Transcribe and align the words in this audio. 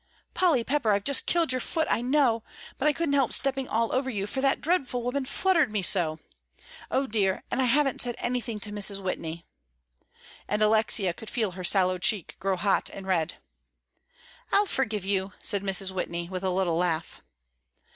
"Polly 0.33 0.63
Pepper, 0.63 0.89
I've 0.93 1.03
just 1.03 1.27
killed 1.27 1.51
your 1.51 1.61
foot, 1.61 1.87
I 1.87 2.01
know, 2.01 2.41
but 2.79 2.87
I 2.87 2.91
couldn't 2.91 3.13
help 3.13 3.33
stepping 3.33 3.67
all 3.67 3.93
over 3.93 4.09
you, 4.09 4.25
for 4.25 4.41
that 4.41 4.59
dreadful 4.59 5.03
woman 5.03 5.25
fluttered 5.25 5.71
me 5.71 5.83
so. 5.83 6.17
O 6.89 7.05
dear, 7.05 7.43
and 7.51 7.61
I 7.61 7.65
haven't 7.65 8.01
said 8.01 8.15
anything 8.17 8.59
to 8.61 8.71
Mrs. 8.71 8.99
Whitney," 8.99 9.45
and 10.47 10.63
Alexia 10.63 11.13
could 11.13 11.29
feel 11.29 11.51
her 11.51 11.63
sallow 11.63 11.99
cheek 11.99 12.35
grow 12.39 12.55
hot 12.55 12.89
and 12.91 13.05
red. 13.05 13.35
"I'll 14.51 14.65
forgive 14.65 15.05
you," 15.05 15.33
said 15.39 15.61
Mrs. 15.61 15.91
Whitney, 15.91 16.27
with 16.29 16.41
a 16.43 16.49
little 16.49 16.77
laugh. 16.77 17.21